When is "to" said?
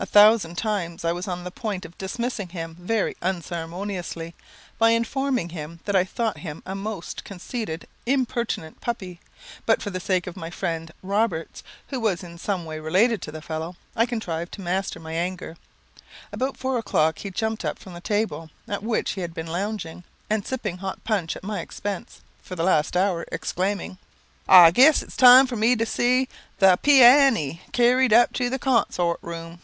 13.22-13.32, 14.52-14.60, 25.74-25.84, 28.34-28.48